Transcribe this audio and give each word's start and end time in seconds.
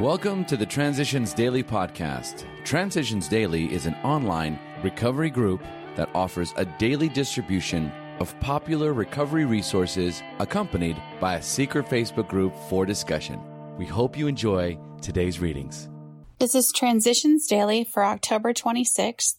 Welcome 0.00 0.46
to 0.46 0.56
the 0.56 0.64
Transitions 0.64 1.34
Daily 1.34 1.62
podcast. 1.62 2.46
Transitions 2.64 3.28
Daily 3.28 3.70
is 3.70 3.84
an 3.84 3.94
online 3.96 4.58
recovery 4.82 5.28
group 5.28 5.62
that 5.96 6.08
offers 6.14 6.54
a 6.56 6.64
daily 6.64 7.10
distribution 7.10 7.92
of 8.18 8.38
popular 8.40 8.94
recovery 8.94 9.44
resources 9.44 10.22
accompanied 10.38 10.96
by 11.20 11.34
a 11.34 11.42
secret 11.42 11.86
Facebook 11.90 12.26
group 12.26 12.54
for 12.70 12.86
discussion. 12.86 13.38
We 13.76 13.84
hope 13.84 14.16
you 14.16 14.28
enjoy 14.28 14.78
today's 15.02 15.40
readings. 15.40 15.90
This 16.38 16.54
is 16.54 16.72
Transitions 16.72 17.46
Daily 17.46 17.84
for 17.84 18.02
October 18.02 18.54
26th, 18.54 19.36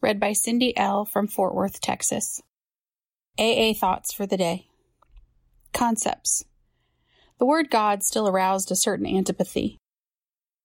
read 0.00 0.20
by 0.20 0.34
Cindy 0.34 0.74
L. 0.76 1.04
from 1.04 1.26
Fort 1.26 1.52
Worth, 1.52 1.80
Texas. 1.80 2.40
AA 3.40 3.72
Thoughts 3.74 4.14
for 4.14 4.24
the 4.24 4.36
Day 4.36 4.68
Concepts 5.74 6.44
The 7.38 7.44
word 7.44 7.70
God 7.70 8.04
still 8.04 8.28
aroused 8.28 8.70
a 8.70 8.76
certain 8.76 9.04
antipathy. 9.04 9.78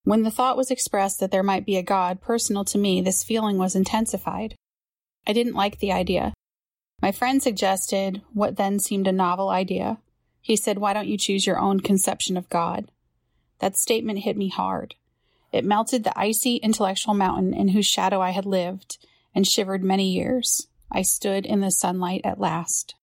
When 0.03 0.23
the 0.23 0.31
thought 0.31 0.57
was 0.57 0.71
expressed 0.71 1.19
that 1.19 1.31
there 1.31 1.43
might 1.43 1.65
be 1.65 1.77
a 1.77 1.83
God 1.83 2.21
personal 2.21 2.65
to 2.65 2.77
me, 2.77 3.01
this 3.01 3.23
feeling 3.23 3.57
was 3.57 3.75
intensified. 3.75 4.55
I 5.27 5.33
didn't 5.33 5.55
like 5.55 5.79
the 5.79 5.91
idea. 5.91 6.33
My 7.01 7.11
friend 7.11 7.41
suggested 7.41 8.21
what 8.33 8.57
then 8.57 8.79
seemed 8.79 9.07
a 9.07 9.11
novel 9.11 9.49
idea. 9.49 9.99
He 10.41 10.55
said, 10.55 10.79
Why 10.79 10.93
don't 10.93 11.07
you 11.07 11.17
choose 11.17 11.45
your 11.45 11.59
own 11.59 11.79
conception 11.79 12.35
of 12.35 12.49
God? 12.49 12.89
That 13.59 13.77
statement 13.77 14.19
hit 14.19 14.37
me 14.37 14.49
hard. 14.49 14.95
It 15.51 15.65
melted 15.65 16.03
the 16.03 16.17
icy 16.17 16.55
intellectual 16.57 17.13
mountain 17.13 17.53
in 17.53 17.69
whose 17.69 17.85
shadow 17.85 18.21
I 18.21 18.31
had 18.31 18.45
lived 18.45 18.97
and 19.35 19.47
shivered 19.47 19.83
many 19.83 20.11
years. 20.11 20.67
I 20.91 21.03
stood 21.03 21.45
in 21.45 21.61
the 21.61 21.71
sunlight 21.71 22.21
at 22.23 22.39
last. 22.39 22.95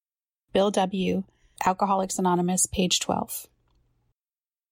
Bill 0.52 0.70
W., 0.72 1.24
Alcoholics 1.64 2.18
Anonymous, 2.18 2.66
page 2.66 3.00
12. 3.00 3.46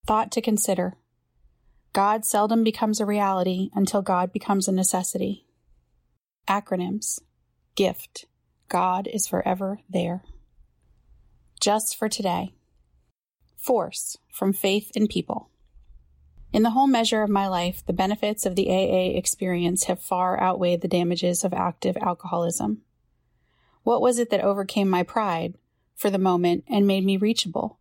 Thought 0.07 0.33
to 0.33 0.41
consider. 0.41 0.97
God 1.97 2.27
seldom 2.27 2.63
becomes 2.63 3.01
a 3.01 3.07
reality 3.07 3.71
until 3.75 4.03
God 4.03 4.31
becomes 4.31 4.69
a 4.69 4.73
necessity. 4.73 5.47
Acronyms 6.47 7.21
Gift 7.75 8.27
God 8.69 9.09
is 9.11 9.27
forever 9.27 9.81
there. 9.89 10.23
Just 11.59 11.97
for 11.97 12.11
today. 12.11 12.53
Force 13.57 14.19
from 14.31 14.53
faith 14.53 14.91
in 14.95 15.09
people. 15.09 15.49
In 16.53 16.65
the 16.65 16.73
whole 16.73 16.87
measure 16.87 17.23
of 17.23 17.31
my 17.31 17.49
life, 17.49 17.83
the 17.87 17.95
benefits 17.95 18.45
of 18.45 18.57
the 18.57 18.69
AA 18.69 19.17
experience 19.17 19.85
have 19.85 19.99
far 19.99 20.39
outweighed 20.39 20.83
the 20.83 20.89
damages 20.89 21.45
of 21.45 21.55
active 21.55 21.97
alcoholism. 21.97 22.83
What 23.85 24.03
was 24.03 24.19
it 24.19 24.29
that 24.29 24.43
overcame 24.43 24.91
my 24.91 25.03
pride 25.03 25.55
for 25.95 26.11
the 26.11 26.19
moment 26.19 26.65
and 26.69 26.87
made 26.87 27.07
me 27.07 27.17
reachable? 27.17 27.79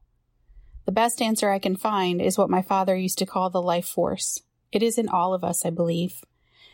The 0.85 0.91
best 0.91 1.21
answer 1.21 1.49
I 1.49 1.59
can 1.59 1.75
find 1.75 2.21
is 2.21 2.37
what 2.37 2.49
my 2.49 2.61
father 2.61 2.95
used 2.95 3.17
to 3.19 3.25
call 3.25 3.49
the 3.49 3.61
life 3.61 3.87
force. 3.87 4.41
It 4.71 4.83
is 4.83 4.97
in 4.97 5.09
all 5.09 5.33
of 5.33 5.43
us, 5.43 5.65
I 5.65 5.71
believe. 5.71 6.23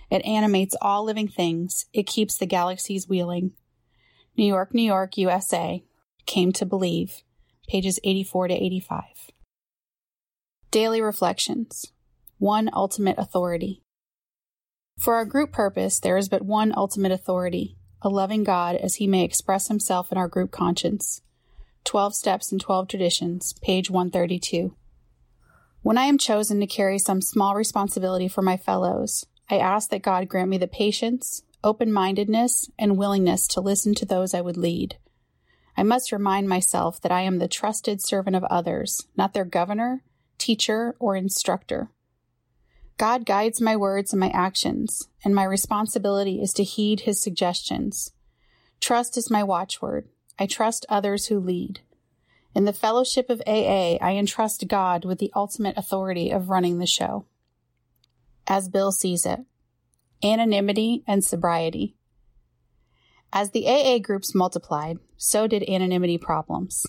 It 0.09 0.25
animates 0.25 0.75
all 0.81 1.05
living 1.05 1.29
things. 1.29 1.85
It 1.93 2.07
keeps 2.07 2.37
the 2.37 2.45
galaxies 2.45 3.07
wheeling. 3.07 3.51
New 4.35 4.45
York, 4.45 4.73
New 4.73 4.83
York, 4.83 5.17
USA. 5.17 5.83
Came 6.25 6.51
to 6.53 6.65
believe. 6.65 7.23
Pages 7.69 7.99
84 8.03 8.49
to 8.49 8.53
85. 8.53 9.03
Daily 10.71 11.01
Reflections. 11.01 11.93
One 12.37 12.69
ultimate 12.73 13.17
authority. 13.17 13.81
For 14.99 15.15
our 15.15 15.25
group 15.25 15.51
purpose, 15.51 15.99
there 15.99 16.17
is 16.17 16.27
but 16.27 16.41
one 16.41 16.73
ultimate 16.75 17.11
authority, 17.11 17.77
a 18.01 18.09
loving 18.09 18.43
God 18.43 18.75
as 18.75 18.95
he 18.95 19.07
may 19.07 19.23
express 19.23 19.67
himself 19.67 20.11
in 20.11 20.17
our 20.17 20.27
group 20.27 20.51
conscience. 20.51 21.21
12 21.83 22.15
Steps 22.15 22.51
and 22.51 22.61
12 22.61 22.87
Traditions, 22.87 23.53
page 23.61 23.89
132. 23.89 24.75
When 25.81 25.97
I 25.97 26.03
am 26.03 26.17
chosen 26.17 26.59
to 26.59 26.67
carry 26.67 26.99
some 26.99 27.21
small 27.21 27.55
responsibility 27.55 28.27
for 28.27 28.41
my 28.41 28.55
fellows, 28.55 29.25
I 29.49 29.57
ask 29.57 29.89
that 29.89 30.03
God 30.03 30.29
grant 30.29 30.49
me 30.49 30.57
the 30.57 30.67
patience, 30.67 31.43
open 31.63 31.91
mindedness, 31.91 32.69
and 32.77 32.97
willingness 32.97 33.47
to 33.47 33.61
listen 33.61 33.95
to 33.95 34.05
those 34.05 34.33
I 34.33 34.41
would 34.41 34.57
lead. 34.57 34.97
I 35.75 35.83
must 35.83 36.11
remind 36.11 36.47
myself 36.47 37.01
that 37.01 37.11
I 37.11 37.21
am 37.21 37.39
the 37.39 37.47
trusted 37.47 38.01
servant 38.01 38.35
of 38.35 38.43
others, 38.45 39.07
not 39.17 39.33
their 39.33 39.45
governor, 39.45 40.03
teacher, 40.37 40.95
or 40.99 41.15
instructor. 41.15 41.89
God 42.97 43.25
guides 43.25 43.59
my 43.59 43.75
words 43.75 44.13
and 44.13 44.19
my 44.19 44.29
actions, 44.29 45.07
and 45.25 45.33
my 45.33 45.43
responsibility 45.43 46.41
is 46.41 46.53
to 46.53 46.63
heed 46.63 47.01
his 47.01 47.21
suggestions. 47.21 48.11
Trust 48.79 49.17
is 49.17 49.31
my 49.31 49.43
watchword. 49.43 50.07
I 50.39 50.45
trust 50.45 50.85
others 50.89 51.27
who 51.27 51.39
lead. 51.39 51.81
In 52.53 52.65
the 52.65 52.73
fellowship 52.73 53.29
of 53.29 53.41
AA, 53.47 53.97
I 54.01 54.15
entrust 54.17 54.67
God 54.67 55.05
with 55.05 55.19
the 55.19 55.31
ultimate 55.35 55.77
authority 55.77 56.31
of 56.31 56.49
running 56.49 56.79
the 56.79 56.85
show. 56.85 57.25
As 58.47 58.67
Bill 58.67 58.91
sees 58.91 59.25
it, 59.25 59.39
anonymity 60.23 61.03
and 61.07 61.23
sobriety. 61.23 61.95
As 63.31 63.51
the 63.51 63.67
AA 63.67 63.99
groups 63.99 64.35
multiplied, 64.35 64.97
so 65.15 65.47
did 65.47 65.63
anonymity 65.69 66.17
problems. 66.17 66.85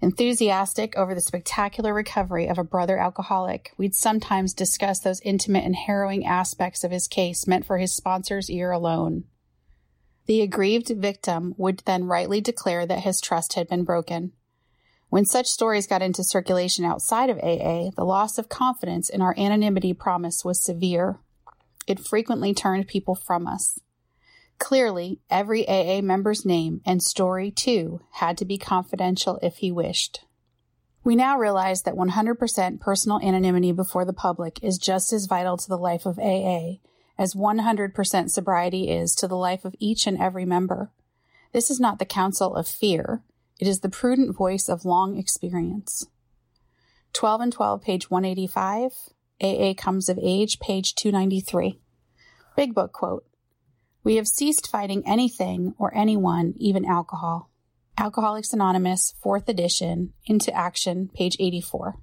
Enthusiastic 0.00 0.96
over 0.96 1.14
the 1.14 1.20
spectacular 1.20 1.92
recovery 1.92 2.46
of 2.46 2.56
a 2.56 2.64
brother 2.64 2.98
alcoholic, 2.98 3.72
we'd 3.76 3.94
sometimes 3.94 4.54
discuss 4.54 5.00
those 5.00 5.20
intimate 5.22 5.64
and 5.64 5.74
harrowing 5.74 6.24
aspects 6.24 6.84
of 6.84 6.92
his 6.92 7.08
case 7.08 7.46
meant 7.46 7.66
for 7.66 7.78
his 7.78 7.92
sponsor's 7.92 8.48
ear 8.48 8.70
alone. 8.70 9.24
The 10.28 10.42
aggrieved 10.42 10.90
victim 10.90 11.54
would 11.56 11.78
then 11.86 12.04
rightly 12.04 12.42
declare 12.42 12.84
that 12.84 13.00
his 13.00 13.18
trust 13.18 13.54
had 13.54 13.66
been 13.66 13.84
broken. 13.84 14.32
When 15.08 15.24
such 15.24 15.46
stories 15.46 15.86
got 15.86 16.02
into 16.02 16.22
circulation 16.22 16.84
outside 16.84 17.30
of 17.30 17.38
AA, 17.38 17.88
the 17.96 18.04
loss 18.04 18.36
of 18.36 18.50
confidence 18.50 19.08
in 19.08 19.22
our 19.22 19.34
anonymity 19.38 19.94
promise 19.94 20.44
was 20.44 20.62
severe. 20.62 21.18
It 21.86 21.98
frequently 21.98 22.52
turned 22.52 22.88
people 22.88 23.14
from 23.14 23.46
us. 23.46 23.80
Clearly, 24.58 25.18
every 25.30 25.66
AA 25.66 26.02
member's 26.02 26.44
name 26.44 26.82
and 26.84 27.02
story, 27.02 27.50
too, 27.50 28.02
had 28.10 28.36
to 28.36 28.44
be 28.44 28.58
confidential 28.58 29.38
if 29.42 29.56
he 29.56 29.72
wished. 29.72 30.26
We 31.04 31.16
now 31.16 31.38
realize 31.38 31.84
that 31.84 31.94
100% 31.94 32.80
personal 32.80 33.18
anonymity 33.20 33.72
before 33.72 34.04
the 34.04 34.12
public 34.12 34.62
is 34.62 34.76
just 34.76 35.10
as 35.10 35.24
vital 35.24 35.56
to 35.56 35.68
the 35.68 35.78
life 35.78 36.04
of 36.04 36.18
AA 36.18 36.80
as 37.18 37.34
100% 37.34 38.30
sobriety 38.30 38.90
is 38.90 39.14
to 39.16 39.26
the 39.26 39.36
life 39.36 39.64
of 39.64 39.74
each 39.78 40.06
and 40.06 40.18
every 40.18 40.44
member. 40.44 40.92
This 41.52 41.70
is 41.70 41.80
not 41.80 41.98
the 41.98 42.04
counsel 42.04 42.54
of 42.54 42.68
fear, 42.68 43.22
it 43.58 43.66
is 43.66 43.80
the 43.80 43.88
prudent 43.88 44.36
voice 44.36 44.68
of 44.68 44.84
long 44.84 45.18
experience. 45.18 46.06
12 47.12 47.40
and 47.40 47.52
12, 47.52 47.82
page 47.82 48.10
185. 48.10 48.92
AA 49.40 49.72
Comes 49.76 50.08
of 50.08 50.18
Age, 50.20 50.58
page 50.58 50.94
293. 50.94 51.78
Big 52.56 52.74
Book 52.74 52.92
quote 52.92 53.24
We 54.02 54.16
have 54.16 54.26
ceased 54.26 54.68
fighting 54.68 55.02
anything 55.06 55.74
or 55.78 55.96
anyone, 55.96 56.54
even 56.56 56.84
alcohol. 56.84 57.50
Alcoholics 57.96 58.52
Anonymous, 58.52 59.14
4th 59.24 59.48
edition, 59.48 60.12
Into 60.26 60.52
Action, 60.52 61.08
page 61.12 61.36
84. 61.40 61.96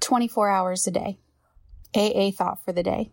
24 0.00 0.48
hours 0.48 0.86
a 0.86 0.90
day. 0.90 1.18
AA 1.94 2.30
Thought 2.30 2.64
for 2.64 2.72
the 2.72 2.82
Day. 2.82 3.12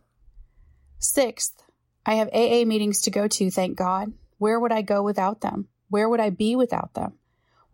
Sixth, 1.07 1.61
I 2.03 2.16
have 2.16 2.29
AA 2.33 2.66
meetings 2.66 3.01
to 3.01 3.11
go 3.11 3.27
to, 3.27 3.51
thank 3.51 3.77
God. 3.77 4.13
Where 4.39 4.59
would 4.59 4.71
I 4.71 4.81
go 4.81 5.03
without 5.03 5.41
them? 5.41 5.67
Where 5.88 6.09
would 6.09 6.19
I 6.19 6.31
be 6.31 6.55
without 6.55 6.95
them? 6.95 7.13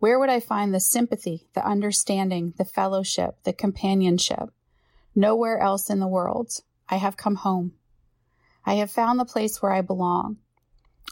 Where 0.00 0.18
would 0.18 0.28
I 0.28 0.38
find 0.38 0.74
the 0.74 0.80
sympathy, 0.80 1.48
the 1.54 1.66
understanding, 1.66 2.52
the 2.58 2.66
fellowship, 2.66 3.42
the 3.44 3.54
companionship? 3.54 4.50
Nowhere 5.14 5.58
else 5.60 5.88
in 5.88 5.98
the 5.98 6.06
world. 6.06 6.50
I 6.90 6.96
have 6.96 7.16
come 7.16 7.36
home. 7.36 7.72
I 8.66 8.74
have 8.74 8.90
found 8.90 9.18
the 9.18 9.24
place 9.24 9.62
where 9.62 9.72
I 9.72 9.80
belong. 9.80 10.36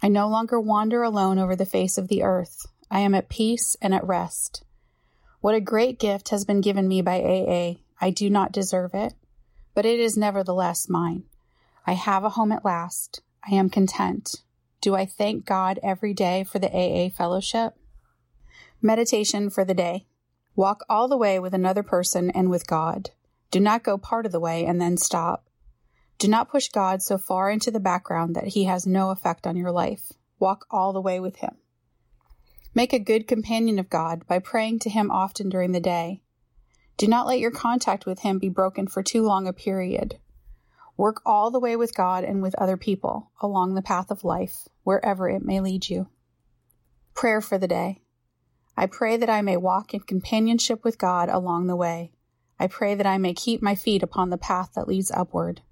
I 0.02 0.08
no 0.08 0.28
longer 0.28 0.60
wander 0.60 1.02
alone 1.02 1.38
over 1.38 1.56
the 1.56 1.64
face 1.64 1.96
of 1.96 2.08
the 2.08 2.22
earth. 2.22 2.66
I 2.90 3.00
am 3.00 3.14
at 3.14 3.30
peace 3.30 3.76
and 3.80 3.94
at 3.94 4.06
rest. 4.06 4.62
What 5.40 5.54
a 5.54 5.60
great 5.60 5.98
gift 5.98 6.28
has 6.28 6.44
been 6.44 6.60
given 6.60 6.86
me 6.86 7.00
by 7.00 7.22
AA. 7.22 7.80
I 7.98 8.10
do 8.10 8.28
not 8.28 8.52
deserve 8.52 8.92
it, 8.92 9.14
but 9.74 9.86
it 9.86 9.98
is 9.98 10.18
nevertheless 10.18 10.86
mine. 10.86 11.24
I 11.90 11.94
have 11.94 12.22
a 12.22 12.30
home 12.30 12.52
at 12.52 12.64
last. 12.64 13.20
I 13.44 13.56
am 13.56 13.68
content. 13.68 14.44
Do 14.80 14.94
I 14.94 15.04
thank 15.04 15.44
God 15.44 15.80
every 15.82 16.14
day 16.14 16.44
for 16.44 16.60
the 16.60 16.70
AA 16.70 17.08
fellowship? 17.08 17.74
Meditation 18.80 19.50
for 19.50 19.64
the 19.64 19.74
day. 19.74 20.06
Walk 20.54 20.84
all 20.88 21.08
the 21.08 21.16
way 21.16 21.40
with 21.40 21.52
another 21.52 21.82
person 21.82 22.30
and 22.30 22.48
with 22.48 22.68
God. 22.68 23.10
Do 23.50 23.58
not 23.58 23.82
go 23.82 23.98
part 23.98 24.24
of 24.24 24.30
the 24.30 24.38
way 24.38 24.64
and 24.64 24.80
then 24.80 24.98
stop. 24.98 25.48
Do 26.16 26.28
not 26.28 26.48
push 26.48 26.68
God 26.68 27.02
so 27.02 27.18
far 27.18 27.50
into 27.50 27.72
the 27.72 27.80
background 27.80 28.36
that 28.36 28.54
he 28.54 28.66
has 28.66 28.86
no 28.86 29.10
effect 29.10 29.44
on 29.44 29.56
your 29.56 29.72
life. 29.72 30.12
Walk 30.38 30.66
all 30.70 30.92
the 30.92 31.00
way 31.00 31.18
with 31.18 31.38
him. 31.38 31.56
Make 32.72 32.92
a 32.92 33.00
good 33.00 33.26
companion 33.26 33.80
of 33.80 33.90
God 33.90 34.28
by 34.28 34.38
praying 34.38 34.78
to 34.80 34.90
him 34.90 35.10
often 35.10 35.48
during 35.48 35.72
the 35.72 35.80
day. 35.80 36.22
Do 36.96 37.08
not 37.08 37.26
let 37.26 37.40
your 37.40 37.50
contact 37.50 38.06
with 38.06 38.20
him 38.20 38.38
be 38.38 38.48
broken 38.48 38.86
for 38.86 39.02
too 39.02 39.22
long 39.22 39.48
a 39.48 39.52
period. 39.52 40.20
Work 41.00 41.22
all 41.24 41.50
the 41.50 41.58
way 41.58 41.76
with 41.76 41.94
God 41.94 42.24
and 42.24 42.42
with 42.42 42.54
other 42.56 42.76
people 42.76 43.32
along 43.40 43.72
the 43.72 43.80
path 43.80 44.10
of 44.10 44.22
life, 44.22 44.68
wherever 44.82 45.30
it 45.30 45.42
may 45.42 45.58
lead 45.58 45.88
you. 45.88 46.08
Prayer 47.14 47.40
for 47.40 47.56
the 47.56 47.66
day. 47.66 48.02
I 48.76 48.84
pray 48.84 49.16
that 49.16 49.30
I 49.30 49.40
may 49.40 49.56
walk 49.56 49.94
in 49.94 50.00
companionship 50.00 50.84
with 50.84 50.98
God 50.98 51.30
along 51.30 51.68
the 51.68 51.74
way. 51.74 52.12
I 52.58 52.66
pray 52.66 52.94
that 52.96 53.06
I 53.06 53.16
may 53.16 53.32
keep 53.32 53.62
my 53.62 53.74
feet 53.76 54.02
upon 54.02 54.28
the 54.28 54.36
path 54.36 54.72
that 54.74 54.88
leads 54.88 55.10
upward. 55.10 55.62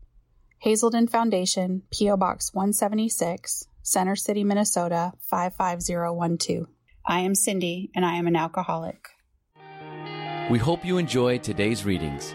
Hazelden 0.60 1.08
Foundation, 1.08 1.82
P.O. 1.92 2.16
Box 2.16 2.54
176, 2.54 3.66
Center 3.82 4.16
City, 4.16 4.44
Minnesota 4.44 5.12
55012. 5.20 6.69
I 7.06 7.20
am 7.20 7.34
Cindy, 7.34 7.90
and 7.94 8.06
I 8.06 8.14
am 8.14 8.28
an 8.28 8.34
alcoholic. 8.34 9.08
We 10.48 10.58
hope 10.58 10.86
you 10.86 10.96
enjoyed 10.96 11.42
today's 11.42 11.84
readings. 11.84 12.34